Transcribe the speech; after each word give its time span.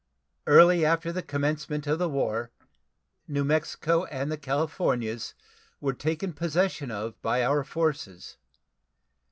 Early 0.47 0.83
after 0.83 1.11
the 1.11 1.21
commencement 1.21 1.85
of 1.85 1.99
the 1.99 2.09
war 2.09 2.49
New 3.27 3.43
Mexico 3.43 4.05
and 4.05 4.31
the 4.31 4.35
Californias 4.37 5.35
were 5.79 5.93
taken 5.93 6.33
possession 6.33 6.89
of 6.89 7.21
by 7.21 7.45
our 7.45 7.63
forces. 7.63 8.37